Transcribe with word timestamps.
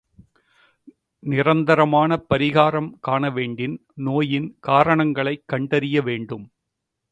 நிரந்தரமான 1.23 2.23
பரிகாரம் 2.29 2.89
காணவேண்டின் 3.07 3.77
நோயின் 3.93 4.57
காரணங்களைக் 4.59 5.43
கண்டறிய 5.45 6.01
வேண்டும். 6.01 6.45